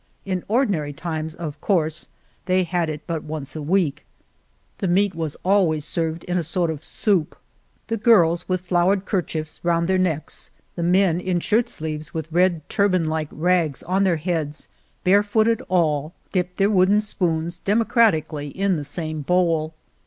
In 0.25 0.43
ordinary 0.47 0.93
times, 0.93 1.35
of 1.35 1.61
course, 1.61 2.07
they 2.47 2.63
had 2.63 2.89
it 2.89 3.01
but 3.05 3.23
once 3.23 3.55
* 3.55 3.55
a 3.55 3.61
week. 3.61 4.03
The 4.79 4.87
meat 4.87 5.13
was 5.13 5.37
always 5.45 5.85
served 5.85 6.23
in 6.23 6.39
a 6.39 6.43
sort 6.43 6.71
of 6.71 6.83
soup. 6.83 7.35
The 7.85 7.97
girls, 7.97 8.49
with 8.49 8.61
flowered 8.61 9.05
kerchiefs 9.05 9.59
around 9.63 9.83
u 9.83 9.87
40 9.87 9.87
Argamasilla 9.87 9.87
their 10.05 10.15
necks, 10.15 10.51
the 10.77 10.81
men 10.81 11.19
in 11.19 11.39
shirt 11.39 11.69
sleeves 11.69 12.15
with 12.15 12.31
red 12.31 12.67
turban 12.67 13.07
like 13.09 13.29
rags 13.31 13.83
on 13.83 14.03
their 14.03 14.15
heads, 14.17 14.69
barefooted 15.03 15.61
all, 15.69 16.15
dipped 16.31 16.57
their 16.57 16.71
wooden 16.71 16.99
spoons 17.01 17.59
democratical 17.59 18.37
ly 18.39 18.45
in 18.45 18.77
the 18.77 18.83
same 18.83 19.21
bowl. 19.21 19.75